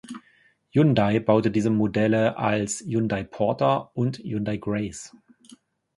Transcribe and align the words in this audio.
Hyundai 0.71 1.19
baute 1.19 1.51
diese 1.51 1.69
Modelle 1.69 2.35
als 2.35 2.79
Hyundai 2.79 3.23
Porter 3.23 3.95
und 3.95 4.17
Hyundai 4.17 4.57
Grace. 4.57 5.11